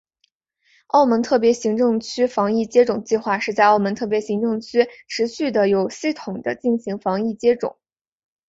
[0.87, 7.77] 澳门特别行政区防疫接种计划是在澳门特别行政区持续地有系统地进行的防疫接种。